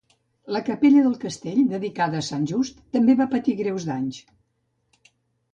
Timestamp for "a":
2.21-2.25